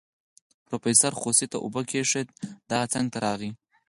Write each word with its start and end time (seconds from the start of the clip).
پروفيسر 0.65 1.11
خوسي 1.21 1.45
ته 1.51 1.57
اوبه 1.63 1.81
کېښودې 1.89 2.31
د 2.67 2.69
هغه 2.77 2.87
څنګ 2.93 3.07
ته 3.13 3.17
راغی. 3.25 3.51